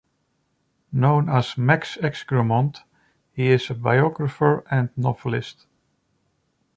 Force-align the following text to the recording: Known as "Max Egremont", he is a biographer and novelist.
Known 0.91 1.29
as 1.29 1.59
"Max 1.59 1.95
Egremont", 1.97 2.81
he 3.33 3.49
is 3.49 3.69
a 3.69 3.75
biographer 3.75 4.63
and 4.71 4.89
novelist. 4.97 5.67